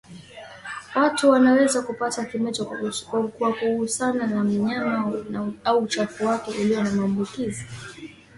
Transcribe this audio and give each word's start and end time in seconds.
Watu 0.95 1.29
wanaweza 1.29 1.81
kupata 1.81 2.25
kimeta 2.25 2.65
kwa 3.39 3.53
kugusana 3.53 4.27
na 4.27 4.43
mnyama 4.43 5.23
au 5.63 5.79
uchafu 5.83 6.25
wake 6.25 6.51
ulio 6.51 6.83
na 6.83 6.91
maambukizi 6.91 7.65